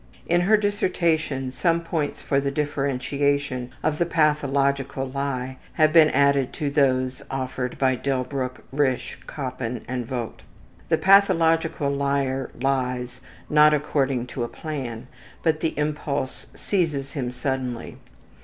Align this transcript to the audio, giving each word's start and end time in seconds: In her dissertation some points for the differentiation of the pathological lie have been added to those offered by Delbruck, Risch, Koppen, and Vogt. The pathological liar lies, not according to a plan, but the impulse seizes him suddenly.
In 0.25 0.41
her 0.41 0.57
dissertation 0.57 1.51
some 1.51 1.81
points 1.81 2.23
for 2.23 2.39
the 2.39 2.49
differentiation 2.49 3.69
of 3.83 3.99
the 3.99 4.05
pathological 4.07 5.05
lie 5.05 5.59
have 5.73 5.93
been 5.93 6.09
added 6.09 6.53
to 6.53 6.71
those 6.71 7.21
offered 7.29 7.77
by 7.77 7.93
Delbruck, 7.97 8.63
Risch, 8.73 9.17
Koppen, 9.27 9.83
and 9.87 10.07
Vogt. 10.07 10.41
The 10.89 10.97
pathological 10.97 11.91
liar 11.91 12.49
lies, 12.59 13.19
not 13.47 13.75
according 13.75 14.25
to 14.33 14.43
a 14.43 14.47
plan, 14.47 15.05
but 15.43 15.59
the 15.59 15.77
impulse 15.77 16.47
seizes 16.55 17.11
him 17.11 17.29
suddenly. 17.29 17.97